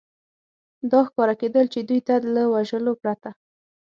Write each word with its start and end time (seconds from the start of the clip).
دا 0.91 0.99
ښکاره 1.07 1.35
کېدل، 1.41 1.65
چې 1.73 1.79
دوی 1.87 1.99
ته 2.07 2.15
له 2.33 2.43
وژلو 2.53 2.93
پرته. 3.01 3.29